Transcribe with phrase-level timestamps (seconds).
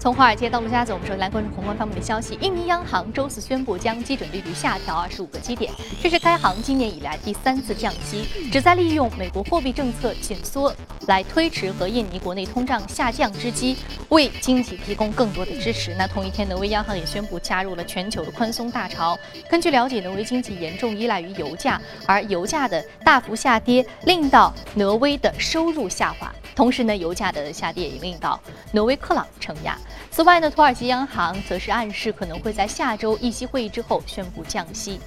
[0.00, 2.38] 从华尔街到陆家嘴，我们首先来关注宏观方面的消息。
[2.40, 10.72] 印尼央行周四宣布将基准利率下调二十五个基点，这是该行今年以来第三次降息，旨在利用美国货币政策紧缩
[11.08, 13.76] 来推迟和印尼国内通胀下降之机，
[14.10, 15.94] 为经济提供更多的支持。
[15.98, 19.18] 那同一天，挪威央行也宣布加入了全球的宽松大潮。
[19.48, 26.32] 根据了解，挪威经济严重依赖于油价，而油价的大幅下跌令到挪威的收入下滑。
[26.54, 28.38] 同时呢，油价的下跌也令到
[28.72, 29.78] 挪威克朗承压。
[30.10, 35.00] 此外呢，土耳其央行则是暗示可能会在下周议息会议之后宣布降息。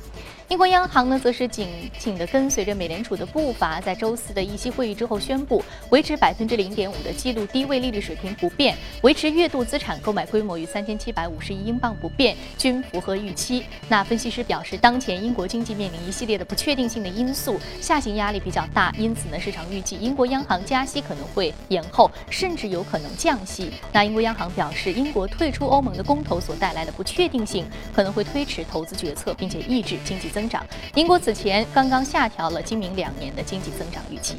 [0.52, 13.64] 英国央行呢，则是紧紧地跟随着美联储的步伐，在周四的议息会议之后宣布维持百分之零点五的记录低位利率水平不变，维持月度资产购买规模与三千七百五十亿英镑不变，均符合预期。
[13.88, 23.72] 那分析师表示，当前英国经济面临一系列的不确定性的因素，下行压力比较大，因此呢，市场预计英国央行加息可能会延后，甚至有可能降息。
[23.94, 30.41] 那英国央行表示，英国退出欧盟的公投所带来的不确定性可能会推迟投资决策，并且抑制经济增。
[30.42, 30.66] 增长。
[30.96, 34.38] 英国此前刚刚下调了今明两年的经济增长预期。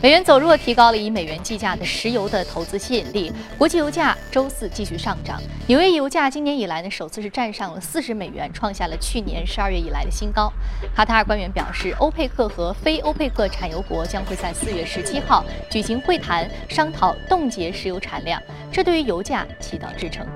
[0.00, 3.30] 美元走弱，提高了以美元计价的石油的投资吸引力。
[3.58, 5.38] 国际油价周四继续上涨。
[5.66, 10.50] 纽约油价今年以来呢，首次是站上了四十美元，创下了去年十二月以来的新高。
[10.96, 18.42] 卡塔尔官员表示，欧佩克和非欧佩克产油国将会在四月十七号举行会谈，商讨冻结石油产量，
[18.72, 20.26] 这对于油价起到支撑。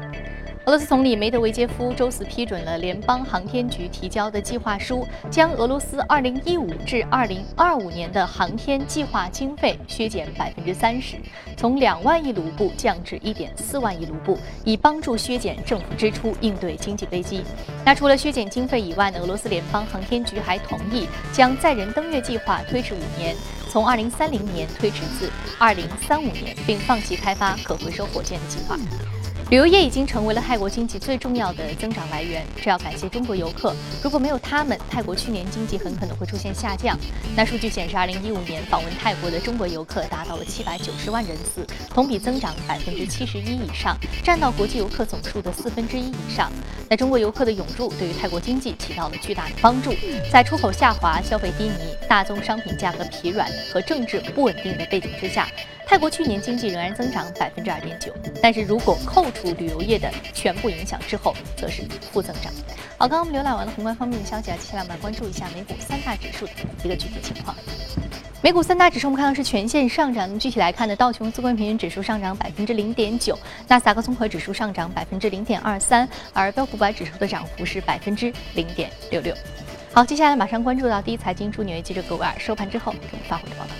[0.67, 11.19] 俄罗斯总理梅德韦杰夫周四批准了联邦航天局提交的计划书，将俄罗斯2015至2025年的航天计划经费削减百分之三十，
[11.56, 17.44] 从两万亿卢布降至一点四万亿卢布，以帮助削减政府支出，应对经济危机。
[17.84, 19.20] 那除了削减经费以外呢？
[19.20, 23.37] 俄罗斯联邦航天局还同意将载人登月计划推迟五年，
[23.70, 28.77] 从2030年推迟至2035年，并放弃开发可回收火箭的计划。
[29.49, 33.73] 旅游业已经成为了泰国经济最重要的增长来源，这要感谢中国游客。
[34.03, 36.99] 如果没有他们，泰国去年经济很可能会出现下降。
[37.37, 46.51] 那数据显示，二零一五年访问泰国的中国游客达到了七百九十万人次，同比增长百分之七十一以上，占到国际游客总数的四分之一以上。
[46.91, 49.95] 那中国游客的涌入对于泰国经济起到了巨大的帮助。
[50.29, 51.75] 在出口下滑、消费低迷、
[52.09, 55.47] 大宗商品价格疲软和政治不稳定的背景之下。
[55.89, 62.53] 泰国去年经济仍然增长百分之二点九，但是如果扣除旅游业的全部影响之后，则是负增长。
[62.99, 66.53] 好，刚刚我们浏览完了宏观方面的消息啊，接下来我们来关注一下美股三大指数的
[66.83, 67.57] 一个具体情况。
[68.43, 79.33] 美股三大指数我们看到是全线上涨，那么具体来看呢，道琼斯工业平均指数上涨百分之零点九，纳斯达克综合指数上涨百分之零点二三，而标普五百指数的涨幅是百分之零点六六。
[79.93, 83.71] 好，接下来马上关注到第一财经驻纽约记者葛维尔收盘之后给我们发回的报道。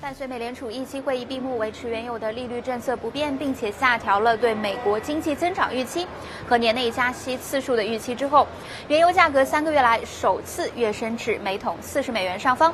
[0.00, 6.06] 伴随美联储议息会议闭幕，维持原有的利率政策不变，并且下调了对美国经济增长预期
[6.48, 8.46] 和年内加息次数的预期之后，
[8.86, 12.72] 原油价格三个月来首次跃升至每桶四十美元上方，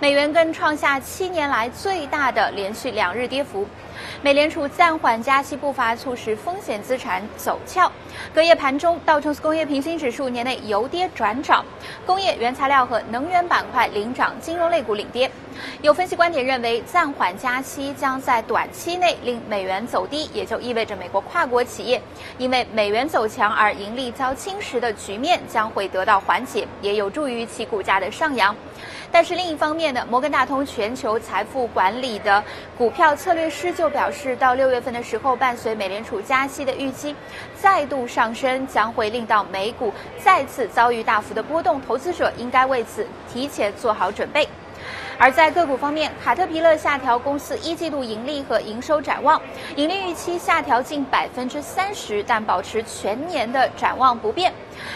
[0.00, 3.66] 美元更创下七年来最大的连续两日跌幅。
[4.22, 7.90] 美联储暂缓加息步伐，促使风险资产走俏。
[8.34, 11.64] 隔夜盘中，道琼斯工业平均指数年内由跌转涨，
[12.06, 15.30] 工业、原材料和能源板块领涨，金融类股领跌。
[15.82, 22.00] 有分析观点认为，暂缓加息将在短期内令美元走低，也就意味着美国跨国企业
[22.38, 28.54] 因为美元走强而盈利遭侵蚀的局面将会得到缓解，也有助于其股价的上扬。
[29.12, 32.42] 但是另一方面呢，摩根大通全球财富管理的
[32.76, 37.14] 股票策略师就就表示，到六月份的时候，伴随美联储加息的预期
[37.54, 44.48] 再度上升，将会令到美股再次遭遇大幅的波动，投资者应该为此提前做好准备。
[45.18, 49.38] 而在个股方面，卡特彼勒下调公司一季度盈利和营收展望，
[49.76, 54.50] 盈利预期下调近百分之三十，但保持全年的展望不变。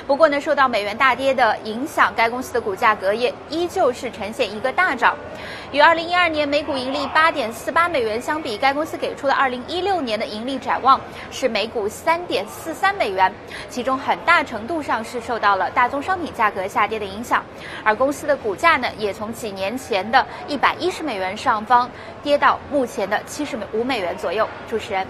[0.07, 5.15] 不过呢，受到美元大跌的影响，该公司的股价隔夜依旧是呈现一个大涨。
[5.71, 10.99] 与二零一二年每股盈利八点四八美元相比，该公司给出的二零一六年的盈利展望
[11.31, 13.31] 是每股三点四三美元，
[13.69, 17.45] 其中很大程度上是受到了大宗商品价格下跌的影响。
[17.85, 21.91] 而公司的股价呢，也从几年前的一百一十美元上方
[22.23, 24.49] 跌到目前的七十五美元左右。
[24.69, 25.07] 主持人。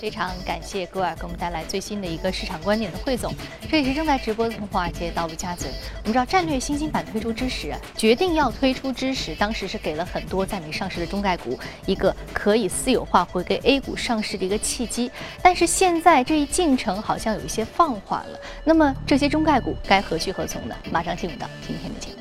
[0.00, 3.32] 非常感谢戈尔给我们带来最新的一个市场观点的汇总。
[3.70, 5.68] 这里是正在直播的从华尔街到陆家嘴。
[6.02, 15.10] 我们知道战略新兴板推出之时，决定要推出之时，当时是给了很多在美上市的中概股一个可以私有化回归 A 股上市的一个契机。
[15.42, 18.38] 但是现在这一进程好像有一些放缓了。
[18.64, 20.74] 那么这些中概股该何去何从呢？
[20.90, 22.15] 马上进入到今天的节目。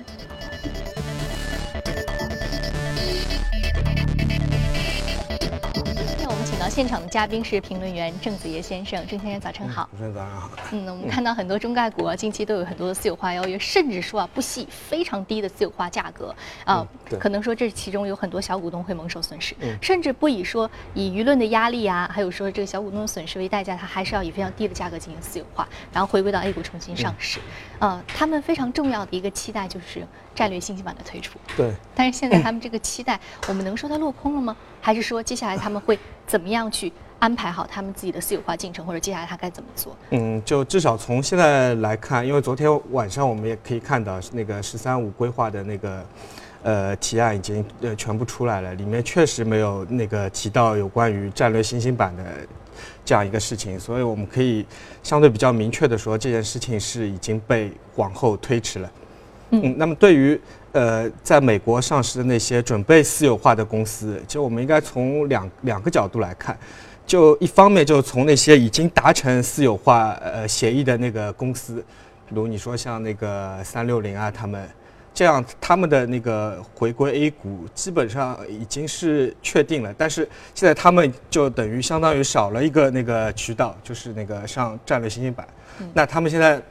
[6.75, 9.87] 现场的嘉宾是评论员郑子爷先生，郑先生早晨好。
[9.93, 10.51] 主持人早上好。
[10.73, 16.35] 嗯，我们 看到很多中概股啊，近期都有很多的私有化邀约，甚至说啊不惜非常低的私有化价格
[16.65, 16.85] 啊，
[17.17, 27.39] 可能说这其中有很多小股东会蒙受损失，甚至不以说以舆论的压力啊，还有说这个小股东的损失为代价，他还是要以非常低的价格进行私有化，然后回归到 A 股重新上市。
[27.79, 30.05] 呃，他们非常重要的一个期待就是
[30.35, 31.39] 战略信息版的推出。
[31.55, 31.73] 对。
[31.95, 33.17] 但是现在他们这个期待，
[33.47, 34.57] 我们能说它落空了吗？
[34.85, 35.97] 还是说接下来他们会
[36.27, 39.97] 怎么样去安排好他们自己的私有化进程，或者接下来他该怎么做？
[40.11, 46.05] 嗯，就至少从现在来看，因为昨天晚上我们也可以看到那个“十三五”规划的那个
[46.61, 52.23] 呃提案已经呃全部出来了，里面确实没有那个提到有关于战略新兴版的
[53.03, 54.63] 这样一个事情，所以我们可以
[55.01, 58.91] 相对比较明确的说，这件事情是已经被往后推迟了。
[59.49, 60.39] 嗯，那么对于。
[60.75, 66.57] 呃，在美国上市的那些准备私有化的公司，其实我们应该从两两个角度来看，
[67.07, 71.75] 就一方面就从那些已经达成私有化呃协议的那个公司，
[72.27, 74.67] 比如你说像那个三六零啊，他们
[75.13, 85.47] 这样他们的那个回归 A 股基本上已经是确定了，但是现在他们就等于相当于少了一个那个渠道，就是那个上战略新兴板，
[85.93, 86.61] 那他们现在。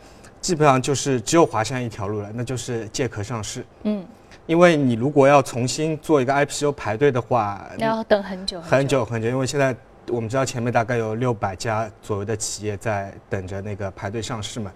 [0.44, 3.64] 基本上就是只有华山一条路了，那就是借壳上市。
[3.84, 4.04] 嗯，
[4.44, 9.28] 因为你如果要重新做一个 IPO 排队的话，要等很久很久很久。
[9.30, 9.74] 因为现在
[10.08, 14.70] 我们知道前面大概有六百家左右的企业在等着那个排队上市嘛，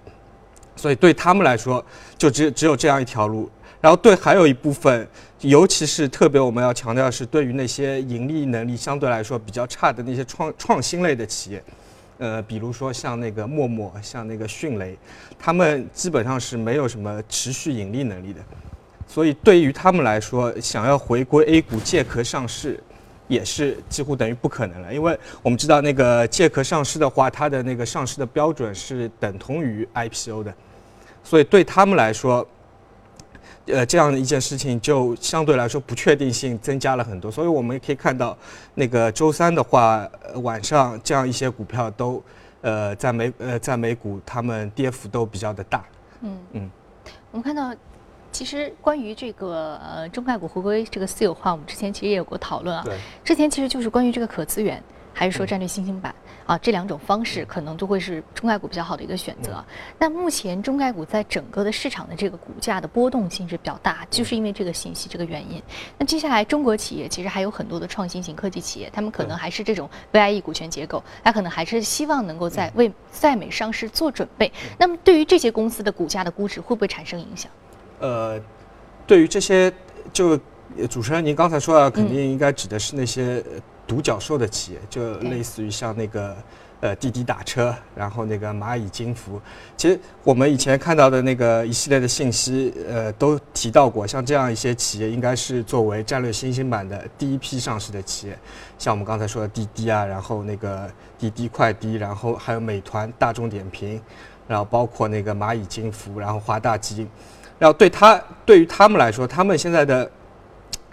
[0.74, 1.84] 所以对他们来说
[2.16, 3.50] 就只只有这样一条路。
[3.78, 5.06] 然后对还有一部分，
[5.40, 11.62] 尤其是特别我们要强调的是，对于那些盈利能力相对来说比较差的那些创创新类的企业。
[12.18, 14.96] 呃，比如说像那个陌陌，像那个迅雷，
[15.38, 18.40] 他们基本上是没有什么持续盈利能力的，
[19.06, 22.78] 所以对于他们来说，想要回归 A 股借壳上市，
[23.28, 24.92] 也是几乎等于不可能了。
[24.92, 30.52] 因为我们知道那个借壳上市的话，它的那个上市的标准是等同于 IPO 的，
[31.22, 32.46] 所以对他们来说。
[33.72, 38.36] 呃，这样的一件事情就相对来说不确定性增加了很多，所以我们也可以看到，
[38.74, 42.22] 那个周三的话，呃晚上这样一些股票都，
[42.60, 45.84] 呃，在美呃在美股，他们跌幅都比较的大。
[46.22, 46.70] 嗯嗯，
[47.30, 47.74] 我们看到，
[48.32, 52.82] 其实关于这个呃中概股回归这个私有化，我们之前其实也有过讨论啊。
[52.84, 52.96] 对。
[53.24, 54.82] 之前其实就是关于这个可资源。
[55.14, 56.14] 还是说战略新兴板
[56.48, 59.62] 啊，这两种方式可能都会是中概股比较好的一个选择。
[59.98, 65.62] 那目前中概股在整个的市场的这个股价的波动性是比较大，就是因为这个信息这个原因。
[65.98, 74.50] 那接下来中国企业其实还有很多的创新型科技企业，他们可能还是这种 VIE 股权结构，他可能还是希望能够在为在美上市做准备。
[74.78, 77.52] 那么对于这些公司的股价的估值会不会产生影响？
[78.00, 78.40] 呃，
[79.06, 79.70] 对于这些，
[80.14, 80.34] 就
[80.88, 83.44] 主持人您刚才说的，肯定应该指的是那些。
[83.88, 86.36] 独角兽的企业，就类似于像那个
[86.80, 89.40] 呃滴滴打车，然后那个蚂蚁金服。
[89.76, 98.38] 其实我们以前看到的那个一系列的信息，呃，都提到过，像这样一些企业，应该是作为战略新兴版的第一批上市的企业。
[98.78, 100.88] 像我们刚才说的滴滴啊，然后那个
[101.18, 104.00] 滴滴快滴，然后还有美团、大众点评，
[104.46, 107.08] 然后包括那个蚂蚁金服，然后华大基因。
[107.58, 110.08] 然后对他对于他们来说，他们现在的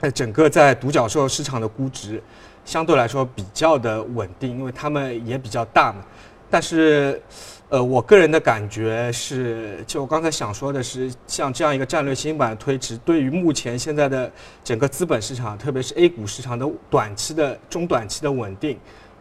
[0.01, 2.21] 呃整个在独角兽市场的估值。
[2.63, 6.03] 相对来说比较的稳定，因为他们也比较大嘛。
[6.49, 7.21] 但是，
[7.69, 14.31] 呃，我个人的感觉是，就我刚才想说的是，像这样一个战略新版推迟，对于目前现在的
[14.63, 18.79] 整个资本市场，特别是 A 股市场的短期的、中短期的稳定，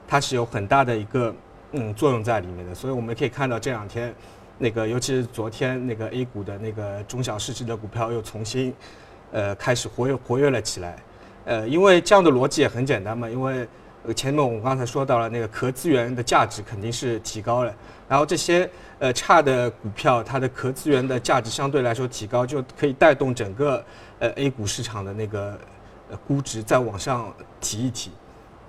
[0.08, 1.34] 它是有很大的一个
[1.72, 2.74] 嗯作用在里面的。
[2.74, 4.14] 所以我们可以看到这两天，
[4.56, 8.72] 那个尤其是昨天那个 A 股的那个中小市值的股票又重新，
[9.34, 10.96] 呃，开始活跃活跃了起来。
[11.44, 13.66] 呃，因为这样的逻辑也很简单嘛，因为
[14.14, 17.74] 前面我们刚才说到了那个壳资源的价值肯定是提高了，
[18.08, 23.84] 然后这些呃差的股票，它的壳资源的价值相对来说提高，就可以带动整个
[24.20, 25.58] 呃 A 股市场的那个
[26.28, 28.12] 估值再往上提一提。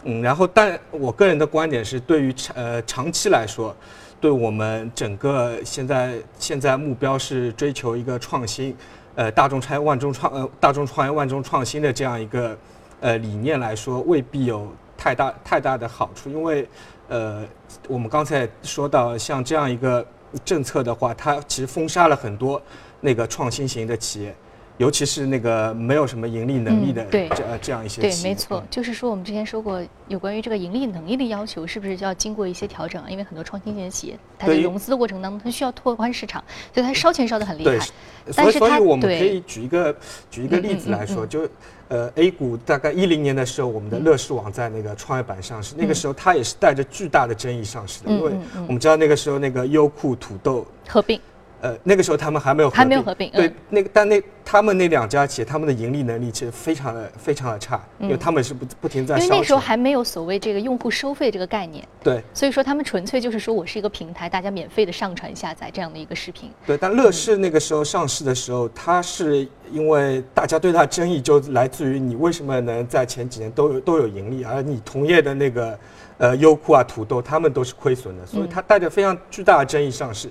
[0.04, 3.76] 嗯，然后但我个人的观点是，对于长呃长期来说，
[4.20, 8.76] 对我们整个现在现在目标是追求一个创新。
[9.16, 12.58] 呃，大众创业万众创呃，大众创业万众创新的这样一个
[13.00, 14.68] 呃理念来说，未必有
[14.98, 16.68] 太大太大的好处，因为
[17.08, 17.44] 呃，
[17.88, 20.06] 我们刚才说到像这样一个
[20.44, 22.62] 政策的话，它其实封杀了很多
[23.00, 24.36] 那个创新型的企业，
[24.78, 27.30] 尤其是那个没有什么盈利能力的嗯对。
[27.30, 28.30] 这呃这样一些对，企业。
[28.30, 33.10] 没错，就是说我们之前说过，有关于这个盈利能力的要求，是不是就要经过一些调整啊？
[33.10, 37.86] 因为很多创新型的企业，它在融资的过程当中，它需要拓宽市场，所以它烧钱烧得很厉对害。，
[38.32, 39.96] 所以所以我们可以举一个
[40.30, 41.28] 举一个嗯例子来说，嗯嗯。
[41.28, 41.50] 嗯就
[41.88, 48.32] 呃 A 股大概一零年的时候，我们的乐视网在那个创业板上市，那个时候它也是带着巨大的争议上市的，因为
[48.68, 50.66] 我们知道那个时候那个优酷、土豆。
[50.88, 51.22] 合并，
[51.66, 59.38] 呃，那个时候他们还没有合并还没有合并对嗯，那个但那他们那两家企业，他们的盈利能力其实非常的非常的差，因为嗯他们是不不停在因为。
[59.38, 66.52] 那时候还没有所谓这个用户收费这个概念，对所以说他们纯粹就是说我是一个平台，大家免费的上传下载这样的一个视频。
[66.68, 75.80] 对，但乐视那个时候上市的时候，它是因为大家对它争议就来自于你为什么能在前几年都有都有盈利，而你同业的那个
[76.20, 80.30] 呃优酷啊、土豆他们都是亏损的，所以嗯它带着非常巨大的争议上市。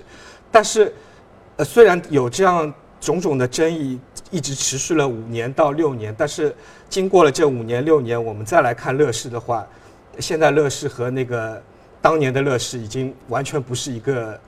[0.49, 0.93] 但是，
[1.57, 6.53] 呃，虽然有这样种种的争议一直持续了五年到六年，但是
[6.89, 9.65] 经过了这五年六年，我们再来看乐视的话，
[10.19, 11.61] 现在乐视和那个
[12.01, 14.39] 当年的乐视已经完全不是一个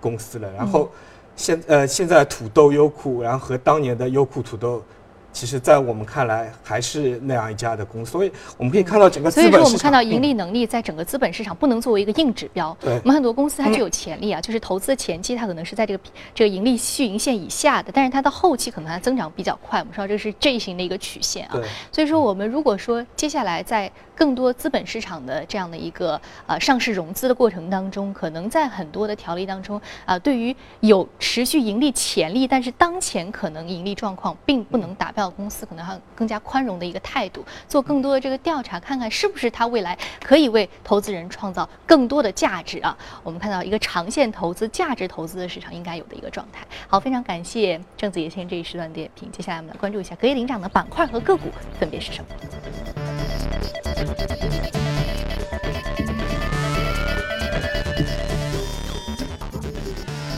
[0.00, 0.52] 公司了。
[0.52, 0.90] 然后
[1.36, 4.82] 现呃现在土豆优酷，然后和当年的优酷土豆。
[5.32, 9.62] 其实，在我们看来，还是那样一家的公司，所以我们可以看到整个资所以说。
[9.64, 12.76] 我们看到盈嗯利能力在整个资本市场不能作为一个硬指标。
[12.80, 16.02] 对我们很多公司它具有潜力啊，就是投资的前期它可能是在这个
[16.34, 19.78] 这个盈利续盈线以下的，但是它到后期可能它增长比较快。
[19.80, 21.52] 我们说这是 J 型的一个曲线啊。
[21.54, 42.96] 对所以说，我们如果说接下来在更多资本市场的这样的一个呃上市融资的过程当中，可能在很多的条例当中啊、对于有持续盈利潜力，但是当前可能盈利状况并不能达标到公司，可能还有更加宽容的一个态度，做更多的这个调查，看看是不是它未来可以为投资人创造更多的价值啊。
[43.22, 46.66] 我们看到一个长线投资、价值投资的市场应该有的一个状态。
[46.88, 49.30] 好，非常感谢郑子怡先生这一时段点评。
[49.30, 52.30] 接下来我们来关注一下隔夜领涨的板块和个股分别是什么。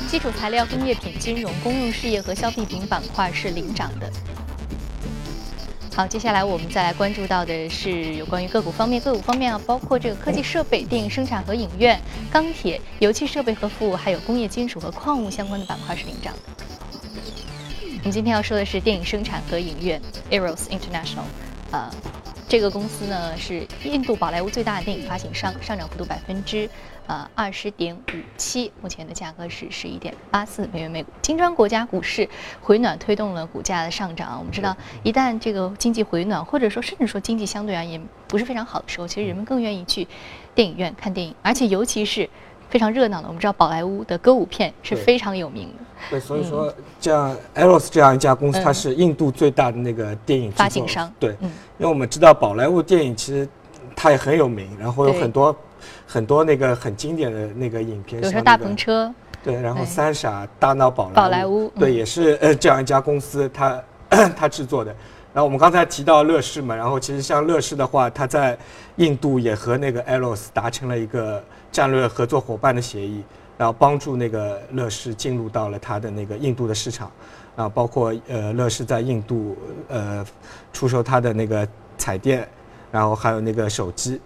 [0.08, 4.12] 基础材料、工业品、金融、公用事业和消费品板块是领涨的。
[5.94, 16.64] 好，接下来我们再来关注到的是有关于个股方面，个股方面啊，包括这个科技设备、电影生产和影院、钢铁、油气设备和服务，还有工业金属和矿物相关的板块是领涨的。
[17.98, 21.24] 我们今天要说的是电影生产和影院 Eros International，
[21.70, 21.90] 呃，
[22.52, 26.68] 这个公司呢是印度宝莱坞最大的电影发行商，上涨幅度百分之
[27.06, 28.00] 呃二十点五
[28.36, 31.10] 七，目前的价格是十一点八四美元每股。
[31.22, 32.28] 金砖国家股市
[32.60, 34.36] 回暖推动了股价的上涨。
[34.38, 40.06] 我们知道，一旦这个经济回暖，或者说甚至说经济相对而言不是非常好的时候，其实人们更愿意去
[40.54, 42.28] 电影院看电影，而且尤其是
[42.72, 43.28] 非常热闹的。
[43.28, 45.84] 我们知道宝莱坞的歌舞片是非常有名的。
[46.08, 53.46] 对，所以说这样 Eros 这样一家公司，嗯它是印度最大的那个电影发行商对，嗯因为我们知道宝莱坞电影其实
[53.94, 55.54] 它也很有名，然后有很多
[56.06, 59.12] 很多那个很经典的那个影片，比如说大篷车，
[59.44, 63.82] 对，然后三傻、大闹宝莱宝莱坞对，嗯也是呃这样一家公司，它
[64.34, 64.96] 它制作的。
[65.34, 68.58] 然后我们刚才提到乐视嘛，然后其实像乐视的话，它在
[68.96, 73.24] 印度也和那个 Eros 达成了一个战略合作伙伴的协议，
[73.58, 77.10] 然后帮助那个乐视进入到了它的那个印度的市场，
[77.56, 79.56] 然后包括呃乐视在印度
[79.88, 80.24] 呃
[80.72, 82.46] 出售它的那个彩电，
[82.92, 84.20] 然后还有那个手机。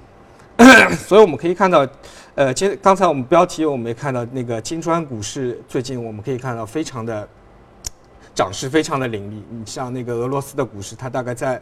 [1.07, 1.87] 所以我们可以看到，
[2.35, 7.29] 呃，其实刚才我们标题我们也看到那个金砖股市最近我们可以看到非常的
[8.35, 9.45] 涨势非常的凌厉。
[9.51, 11.61] 你像那个俄罗斯的股市，它大概在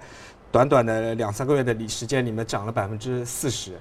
[0.53, 3.73] 短短的两三个月的里时间里面涨了百分之四十，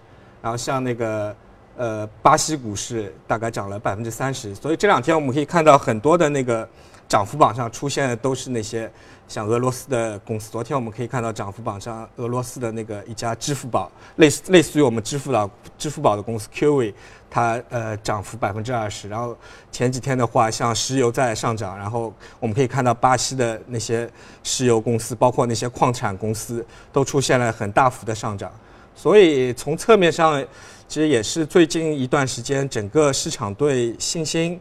[0.41, 1.35] 然后像那个
[1.77, 4.53] 呃巴西股市大概涨了百分之三十。
[4.55, 6.67] 所以这两天我们可以看到很多的那个
[7.07, 8.91] 涨幅榜上出现的都是那些
[9.27, 10.51] 像俄罗斯的公司。
[10.51, 16.93] 昨天我们可以看到涨幅榜上俄罗斯的那个一家支付宝，类似类似于我们支付宝支付宝的公司 QV，
[17.29, 19.09] 它呃涨幅百分之二十。
[19.09, 19.35] 然后
[19.71, 24.09] 前几天的话，像石油在上涨，然后我们可以看到巴西的那些
[24.43, 28.51] 石油公司，包括那些矿产公司，都出现了很大幅的上涨。
[28.95, 30.43] 所以从侧面上，
[30.87, 34.59] 其实也是最近一段时间整个市场对新兴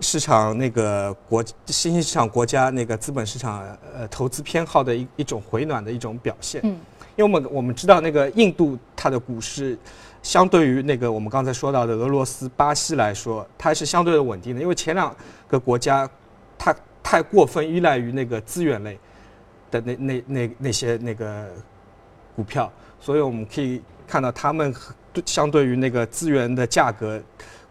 [0.00, 3.64] 市场那个国新兴市场国家那个资本市场
[3.96, 6.60] 呃投资偏好的一一种回暖的一种表现。
[6.64, 6.78] 嗯，
[7.16, 9.76] 因为我们我们知道那个印度它的股市，
[10.22, 14.60] 相对于那个我们刚才说到的俄罗斯、巴西来说，它是相对的稳定的。
[14.60, 15.14] 因为前两
[15.48, 16.08] 个国家，
[16.56, 18.98] 它太过分依赖于那个资源类
[19.70, 21.50] 的那那那那些那个
[22.38, 24.72] 股票，所以我们可以看到他们
[25.26, 27.20] 相对于那个资源的价格，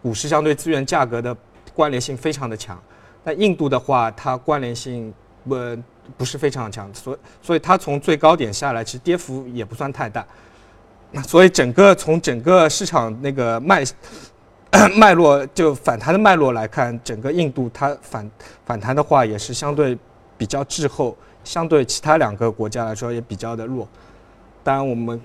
[0.01, 1.33] 股市相对资源价格的
[1.73, 2.77] 关联性非常的强。
[3.23, 5.13] 那印度的话，它关联性
[5.47, 5.77] 呃
[6.17, 10.27] 不是非常强，所所以它从最高点下来，其实跌幅也不算太大。
[11.25, 13.85] 所以整个从整个市场那个脉
[14.97, 18.29] 脉络就反弹的脉络来看，整个印度它反
[18.65, 19.97] 反弹的话也是相对
[20.37, 23.87] 比较滞后，相对其他两个国家来说也比较的弱。
[24.67, 25.21] 当然我们。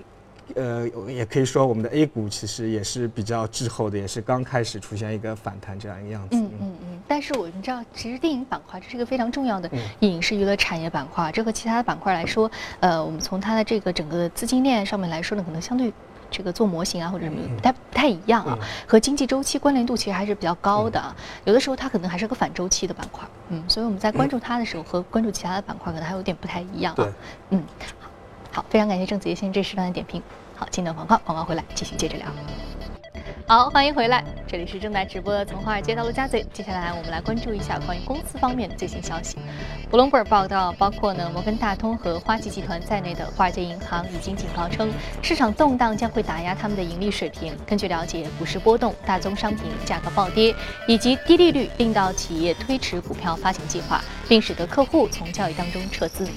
[0.55, 6.35] 呃，也可以说我们的 A 股其实也是比较滞后的，也是刚开始出现一个反弹这样一个样子。
[6.35, 7.01] 嗯嗯嗯。
[7.07, 9.69] 但是我们知道，其实电影板块这是一个非常重要的
[10.01, 11.31] 影视娱乐产业板块。
[11.31, 15.91] 这和其他的板块来说，呃，我们从它的这个整个资金链上面来说呢，可能相对
[16.29, 21.01] 这个做模型啊或者什么不太不太一样啊，和经济周期关联度其实还是比较高的。
[21.45, 23.25] 有的时候它可能还是个反周期的板块。
[23.47, 26.93] 嗯，所以我们在关注它的时候和关注其他的板块可能还有点不太一样。
[26.95, 27.07] 啊。
[27.51, 27.63] 嗯。
[28.53, 30.21] 好，非常感谢郑子先生这时段的点评。
[30.55, 32.27] 好，进段广告，广告回来继续接着聊。
[33.47, 36.45] 好，欢迎回来，这里是正在直播的从华尔街到陆家嘴。
[36.53, 39.39] 接下来我们来关注一下关于公司方面的最新消息。
[39.89, 44.93] 布隆伯尔报道，包括呢摩根大通和花旗集团在内的华尔街银行已经警告称，
[45.23, 47.57] 市场动荡将会打压他们的盈利水平。
[47.65, 50.53] 根据了解，股市波动、大宗商品价格暴跌
[50.87, 56.29] 以及低利率令到企业推迟股票发行计划，并使得客户从交易当中撤资。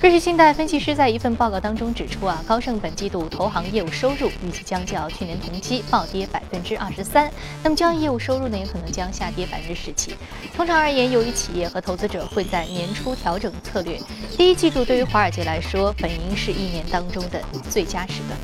[0.00, 7.30] 瑞士信贷分析师在一份报告当中指出，啊，高盛本季度投行业务收入预计将较去年同期暴跌百分之二十三，
[7.62, 10.14] 那么交易业务收入呢，也可能将下跌百分之十七。
[10.56, 14.00] 通常而言，由于企业和投资者会在年初调整策略，
[14.38, 17.38] 第一季度对于华尔街来说，本应是一年当中的
[17.68, 18.38] 最佳时段。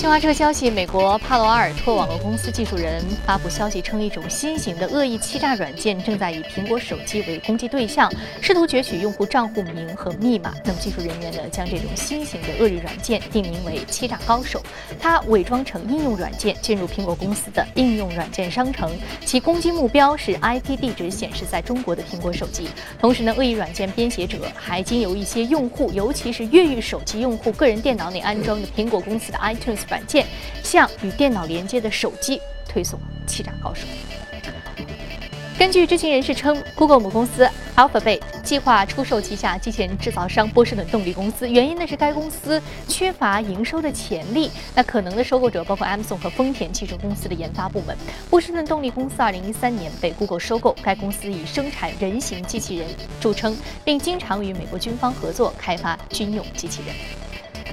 [0.00, 10.54] 新华社消息，美国帕罗阿尔托网络公司技术人发布消息称，一种新型的恶意欺诈软件正在以苹果手机为攻击对象，试图攫取用户账户名和密码。
[10.64, 14.62] 那么，技术人员呢，将这种新型的恶意软件定名为“欺诈高手”。
[14.98, 18.90] 它伪装成应用软件，进入苹果公司的应用软件商城，
[19.26, 22.70] 其攻击目标是 IP 地址显示在中国的苹果手机。
[22.98, 29.80] 同时呢，恶意软件编写者还经由一些用户，尤其是越狱手机用户个人电脑内安装的苹果公司的 iTunes。
[29.90, 30.24] 软件
[30.62, 33.82] 向与电脑连接的手机推送欺诈高手。
[35.58, 44.50] 根据知情人士称，Google 母公司 Alphabet 计划出售旗下机器人制造商波士顿动力公司，原因呢是该公司缺乏营收的潜力。
[44.74, 47.94] 那可能的收购者包括 Amazon 和丰田汽车公司的研发部门。
[48.30, 52.88] 波士顿动力公司2013年被 Google 收购，该公司以生产人形机器人
[53.20, 56.96] 著称，并经常与美国军方合作开发军用机器人。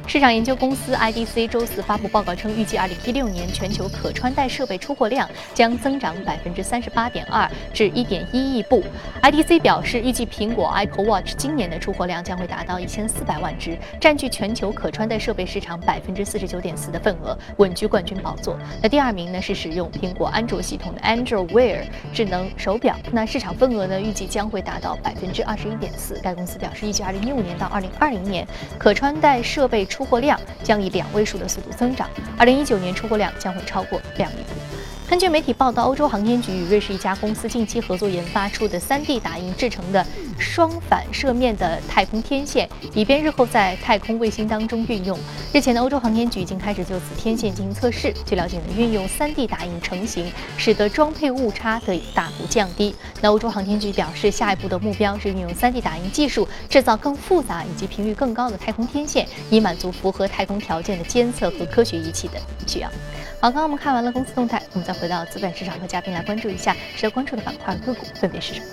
[0.08, 8.82] 市场研究公司 IDC 周四发布报告称，预计2016年全球可穿戴设备出货量将增长38.2%至1.1亿部。
[9.22, 18.58] IDC 表示，预计苹果 Apple Watch 今年的出货量将会达到1400万只，占据全球可穿戴设备市场49.4%的份额，稳居冠军宝座。
[18.82, 21.82] 那第二名呢是使用苹果安卓系统的 Android Wear
[22.14, 26.22] 智能手表，那市场份额呢预计将会达到21.4%。
[26.24, 28.48] 该公司表示，预计2015年到2020年
[28.80, 32.08] 可穿戴设备出出货量将以两位数的速度增长，
[32.38, 34.67] 二零一九年出货量将会超过两亿部。
[35.10, 40.06] 根据媒体报道，欧洲航天局与瑞士一家公司近期合作研发出的 3D 打印制成的
[40.38, 45.18] 双反射面的太空天线，以便日后在太空卫星当中运用。
[45.54, 48.14] 日前的欧洲航天局已经开始就此天线进行测试。
[48.26, 52.94] 据了解呢，运用 3D 打印成型，使得装配误差得以大幅降低。
[53.22, 62.34] 那欧洲航天局表示，下一步的目标是运用 3D 打印技术制造更复杂以及频率更高的太空天线，以满足符合太空条件的监测和科学仪器的
[62.68, 62.92] 需要。
[63.40, 68.66] 好，刚刚我们看完了公司动态，我们再回到资本市场和嘉宾来关注一下值得关注的板块个股分别是什么。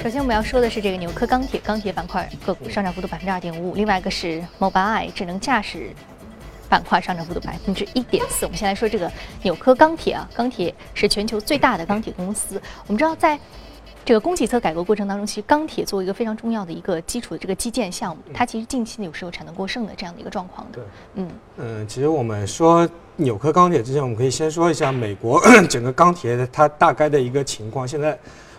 [0.00, 5.90] 首先我们要说的是这个纽科钢铁钢铁板块个股上涨幅度百分之二点五五，另外一个是 Mobile 智能驾驶
[6.68, 8.46] 板块上涨幅度百分之一点四。
[8.46, 9.10] 我们先来说这个
[9.42, 13.36] 纽科钢铁啊，钢铁是全球最大的钢铁公司，我们知道在。
[14.06, 20.78] 这个供给侧改革过程当中，其实钢铁作为一个非常重要的一个基础的这个基建项目，它其实近期呢有时候产能过剩的这样的一个状况的。
[20.78, 27.86] 对，嗯嗯，其实我们说纽科钢铁之前，我们可以先说一下美国 整个钢铁它大概的一个情况。
[27.86, 28.16] 现在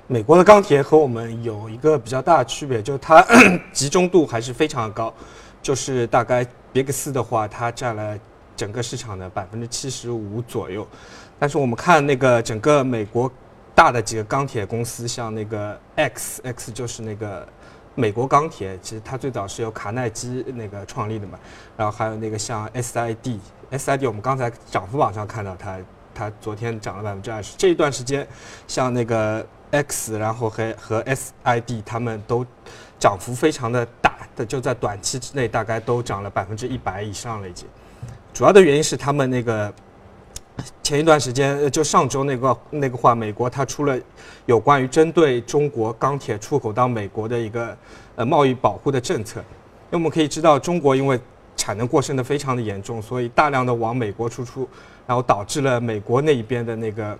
[0.07, 3.25] 美国的钢铁和我们有一个比较大的区别，就是它
[3.71, 5.13] 集中度还是非常的高，
[5.61, 8.19] 就是大概 Big 四的话，它占了
[8.53, 10.85] 整个市场的百分之七十五左右。
[11.39, 13.31] 但是我们看那个整个美国。
[13.77, 17.47] 大的几个钢铁公司，像那个 X X 就是那个
[17.93, 21.37] 美国钢铁，其实它最早是由卡耐基那个创立的嘛。
[21.77, 23.37] 然后还有那个像 SID
[23.69, 25.77] SID，我们刚才涨幅榜上看到它，
[26.11, 27.55] 它昨天涨了百分之二十。
[27.55, 28.27] 这一段时间，
[28.67, 32.43] 像那个 X，然后和和 SID，他们都
[32.97, 37.67] 涨幅非常的大，的就在短期之内大概都涨了百分之一百以上了已经。
[38.33, 39.71] 主要的原因是他们那个。
[40.83, 43.97] 前一段时间，就上周那个那个话，美国它出了
[44.45, 47.77] 有关于针对中国钢铁出口到美国的一个
[48.15, 49.39] 呃贸易保护的政策。
[49.39, 51.19] 因为我们可以知道，中国因为
[51.55, 54.67] 产能过剩的非常的严重，所以大量的往美国输出，
[55.05, 57.17] 然后导致了美国那一边的那个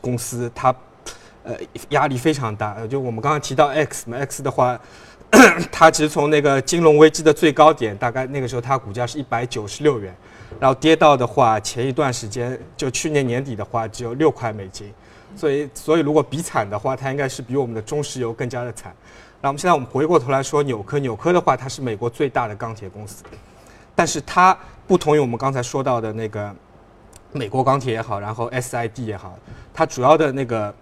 [0.00, 0.74] 公司它
[1.42, 1.54] 呃
[1.90, 2.86] 压力非常大。
[2.86, 4.78] 就我们刚刚提到 X 嘛，X 的话。
[5.70, 10.16] 它其实从那个金融危机的最高点，大概那个时候它股价是一百九十六元，
[10.60, 14.92] 然后跌到的话，前一段时间就去年年底的话只有六块美金，
[15.36, 18.94] 所以所以如果比惨的话，它应该是比我们的中石油更加的惨。
[19.40, 23.22] 那我们现在我们回过头来说纽科，纽科的话它是美国最大的钢铁公司，
[23.94, 26.54] 但是它不同于我们刚才说到的那个
[27.32, 29.38] 美国钢铁也好，然后 SID 也好，
[29.72, 30.74] 它主要的那个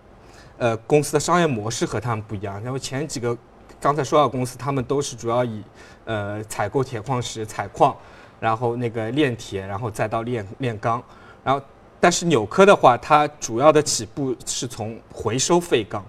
[0.59, 3.37] 呃公司的商业模式和他们不一样，然后前几个。
[3.79, 5.62] 刚才说到公司，他们都是主要以
[6.07, 7.95] 呃采购铁矿石、采矿，
[8.38, 11.03] 然后那个炼铁，然后再到炼炼钢，
[11.42, 11.61] 然后
[11.99, 16.05] 但是纽科的话，它主要的起步是从回收废钢，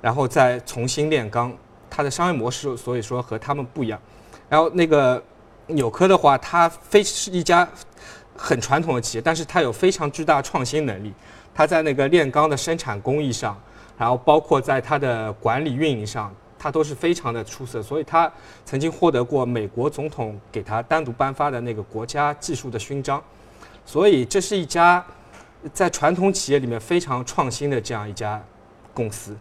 [0.00, 1.52] 然后再重新炼钢，
[1.88, 4.00] 它的商业模式所以说和他们不一样。
[4.48, 5.22] 然后那个
[5.68, 7.68] 纽科的话，它非是一家
[8.36, 11.12] 很传统的企业，但是它有非常巨大创新能力，
[11.54, 13.56] 它在那个炼钢的生产工艺上，
[13.96, 16.34] 然后包括在它的管理运营上。
[16.62, 18.30] 他都是非常的出色，所以他
[18.66, 23.22] 曾经获得过美国总统给他单独颁发的那个国家技术的勋章，
[23.86, 25.02] 所以这是一家
[25.72, 28.38] 在传统企业里面非常创新的这样一家
[28.92, 29.34] 公司。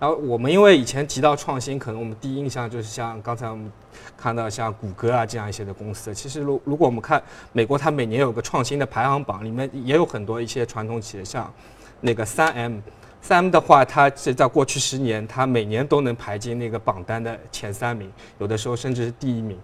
[0.00, 3.70] 然后我们因为以前提到创新，可能我们第一印象就是像刚才我们
[4.16, 6.14] 看到像谷歌啊这样一些的公司。
[6.14, 11.52] 其实如如果我们看美国，它每年有个创新的排行榜，里面也有很多一些传统企业，像
[12.00, 12.78] 那个三 M。
[13.22, 19.56] 三的话，它是在过去十年，它每年都能排进那个榜单的前三名，有的时候甚至是第一名。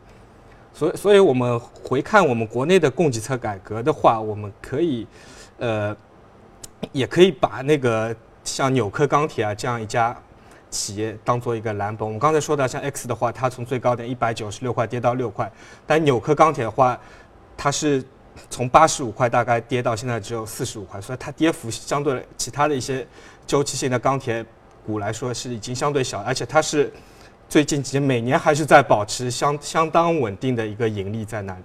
[0.72, 5.06] 所以，所以我们回看我们国内的供给侧改革的话，我们可以，
[5.58, 5.94] 呃，
[6.92, 10.16] 也可以把那个像纽科钢铁啊这样一家
[10.70, 12.06] 企业当做一个蓝本。
[12.06, 15.50] 我们刚才说到像 X 的话，它从最高点一百九十六块跌到六块，
[15.84, 16.96] 但纽科钢铁的话，
[17.56, 18.04] 它是。
[18.50, 23.04] 从八十五块大概跌到现在只有四十五块，所以它跌幅相对其他的一些
[23.48, 24.44] 周期性的钢铁
[24.86, 26.92] 股来说是已经相对小，而且它是
[27.48, 31.62] 最近几年每年还是在保持相相当稳定的一个盈利在那里，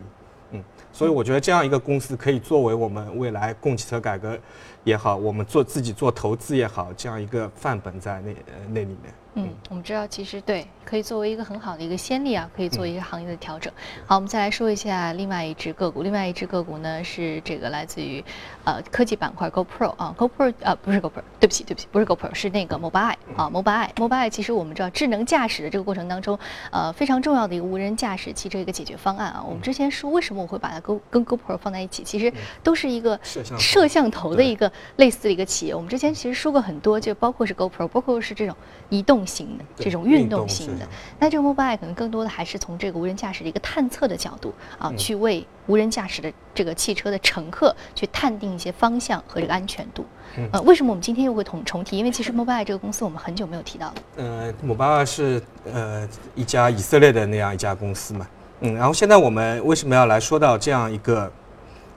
[0.51, 4.39] 嗯，所以我觉得这样一个公司可以作为我们未来供给侧改革
[4.83, 9.13] 也好，我们做自己做投资也好，这样一个范本在那呃那里面。
[9.35, 10.67] 嗯，我们知道其实对。
[10.85, 13.71] 可以作为一个很好的一个先例啊，可以做一个行业的调整。
[14.05, 16.03] 好，我们再来说一下另外一只个股。
[16.03, 18.23] 另外一只个股呢是这个来自于
[18.65, 26.37] 呃科技板块 GoPro 啊，GoPro 啊不是 GoPro，对不起对不起，不是 GoPro，是那个 Mobileye 啊，Mobileye Mobileye 其实我们知道智能驾驶的这个过程当中，
[26.69, 29.41] 呃非常重要的一个无人驾驶汽车一个解决方案啊。
[29.47, 35.75] 我们之前说为什么我会把它跟跟 GoPro 放在一起，其实都是一个摄像头的一个类似的一个企业。
[35.75, 38.55] 我们之前其实说过很多，就包括是 GoPro，包括是这种
[38.89, 40.87] 移动型的这种运动型的。
[41.19, 50.05] 那这个 Mobile 可能更多的还是从这个无人驾驶的一个探测的角度啊，去为无人驾驶的这个汽车的乘客去探定一些方向和这个安全度。
[50.51, 51.97] 呃，为什么我们今天又会重重提？
[51.97, 53.93] 因为其实 Mobile 这个公司我们很久没有提到了。
[54.17, 58.27] 呃，Mobile 是呃一家以色列的那样一家公司嘛。
[58.61, 61.31] 嗯，然后现在我们为什么要来说到这样一个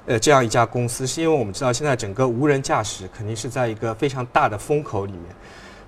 [0.06, 1.06] 呃这样一家公司？
[1.06, 5.22] 是因为我们知道现在整个无人驾驶肯定是在一个非常大的风口里面。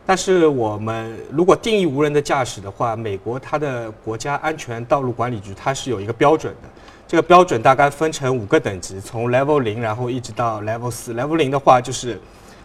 [0.04, 6.68] 但是我们如果定义无人的驾驶的话，美国它的国家安全道路管理局它是有一个标准的，
[7.06, 11.12] 这个标准大概分成五个等级，从 Level 零然后一直到 Level 四。
[11.12, 12.18] Level 零的话就是，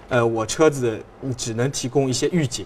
[0.08, 0.98] 呃，我车子
[1.36, 2.66] 只能提供一些预警，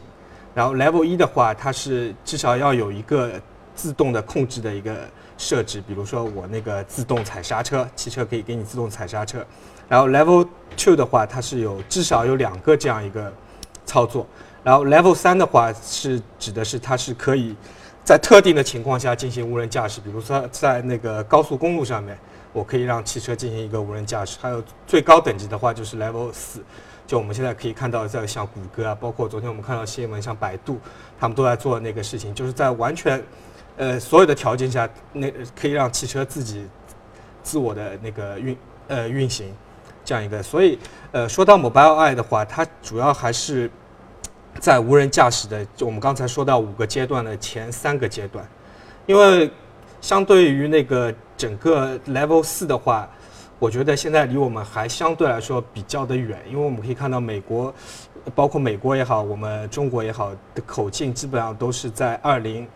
[0.53, 3.31] 然后 Level 一的话，它是至少要有一个
[3.73, 4.95] 自动的控制的一个
[5.37, 9.45] 设置，比如说我那个自动踩刹车，汽车可以给你自动踩刹车。
[9.87, 13.31] 然后 Level two 的话，它是有至少有两个这样一个
[13.85, 14.27] 操作。
[14.63, 17.55] 然后 Level 三的话是指的是它是可以
[18.03, 22.17] 在特定的情况下进行无人驾驶，比如说在那个高速公路上面，
[22.51, 24.37] 我可以让汽车进行一个无人驾驶。
[24.41, 26.61] 还有最高等级的话就是 Level 四，
[27.05, 30.79] 就我们现在可以看到在像谷歌啊，包括昨天我们看到新闻像百度，
[31.17, 33.23] 他们都在做那个事情，就是在完全
[33.77, 36.67] 呃所有的条件下，那可以让汽车自己
[37.41, 38.57] 自我的那个运
[38.89, 39.53] 呃运行
[40.03, 40.43] 这样一个。
[40.43, 40.77] 所以
[41.13, 43.71] 呃说到 Mobileye 的话，它主要还是。
[44.59, 48.43] 在无人驾驶的，就我们刚才说到五个阶段的前三个阶段，
[49.05, 49.51] 因为
[50.01, 53.07] 相对于那个整个 Level 四的话，
[53.59, 57.71] 我觉得现在离我们还相对来说比较的远，因为我们可以看到美国，
[58.33, 62.67] 包括美国也好，我们中国也好的口径基本上都是在二零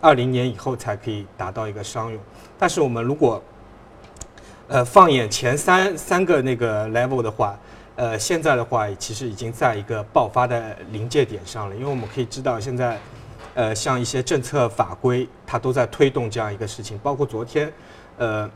[0.00, 2.20] 二零年以后才可以达到一个商用。
[2.58, 3.42] 但是我们如果
[4.68, 7.58] 呃放眼前三三个那个 Level 的话，
[7.96, 12.98] 呃，现在的话其实已经在一个爆发的临界点上了，因为我们可以知道现在，
[13.54, 17.72] 呃，像一些政策法规，它都在推动这样一个事情，包括昨天，
[18.18, 18.48] 呃，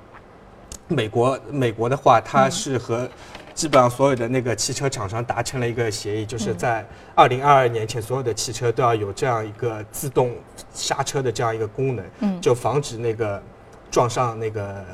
[0.87, 3.09] 美国美国的话，它是和
[3.55, 10.35] 基本上所有的那个汽车厂商达成了一个协议，就是在二零二二年前，所有的汽车都要有这样一个自动
[10.73, 13.43] 刹车的这样一个功能，嗯，就防止那个
[13.91, 14.85] 撞上那个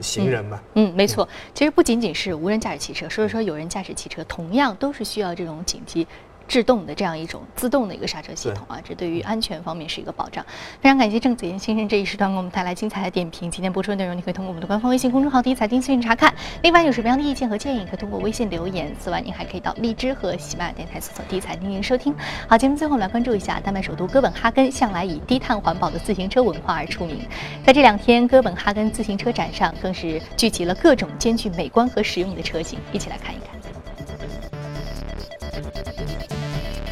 [0.00, 0.60] 行人嘛。
[0.74, 1.28] 嗯，没错。
[1.52, 6.06] 其实不仅仅是无人驾驶汽车，所以说有人驾驶汽车同样都是需要这种紧急。
[6.46, 10.44] 制动的这样一种自动的一个刹车系统啊，这对于安全方面是一个保障。
[10.80, 13.50] 非常感谢郑子妍先生这一时段给我们带来精彩的点评。
[13.50, 16.32] 今天播出的内容，你可以通过我们的官方微信公众号“第一财经资讯”查看。
[16.62, 18.94] 另外，有什么样的意见和建议，可以通过微信留言。
[18.98, 22.14] 此外，您还可以到荔枝和喜马拉雅电台搜索“第一财经”进行收听。
[22.48, 27.20] 好，节目最后我们来关注一下，丹麦首都哥本哈根向来以低碳环保的自行车文化而出名。
[27.64, 33.53] 在这两天，哥本哈根自行车展上更是聚集了各种兼具美观和实用的车型，一起来看一看。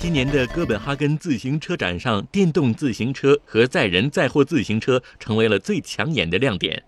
[0.02, 6.82] 今年的哥本哈根自行车展上，电动自行车和载人载货自行车成为了最抢眼的亮点。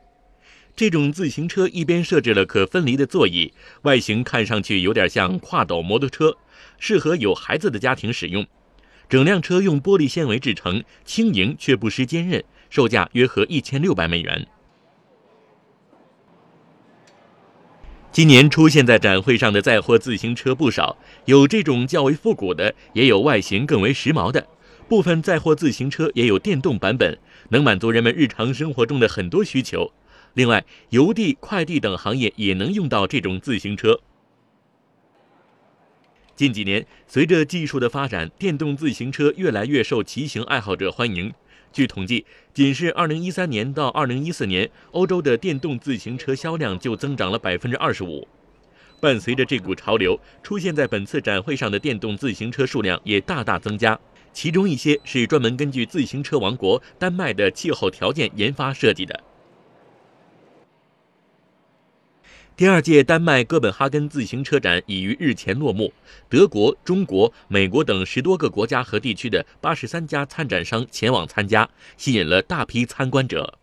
[0.74, 6.37] 这种自行车一边设置了可分离的座椅，外形看上去有点像跨斗摩托车，
[6.81, 8.44] 适合有孩子的家庭使用。
[9.09, 14.44] 整辆车用玻璃纤维制成，轻盈却不失坚韧，售价约合一千六百美元。
[18.14, 24.46] 今年出现在展会上的载货自行车不少，有这种较为复古的，也有外形更为时髦的。
[24.88, 29.90] 部分载货自行车也有电动版本，能满足人们日常生活中的很多需求。
[30.35, 33.98] 另外，邮递、快递等行业也能用到这种自行车。
[36.37, 41.35] 近几年，随着技术的发展，电动自行车越来越受骑行爱好者欢迎。
[41.74, 48.24] 据统计，仅是2013年到2014年，欧洲的电动自行车销量就增长了25%。
[49.00, 53.98] 伴随着这股潮流，出现在本次展会上的电动自行车数量也大大增加，
[54.32, 59.20] 其中一些是专门根据自行车王国丹麦的气候条件研发设计的。
[62.56, 65.92] 第二届丹麦哥本哈根自行车展已于日前落幕。
[66.28, 73.58] 德国、中国、美国等十多个国家和地区的八十三家参展商前往参加，吸引了大批参观者。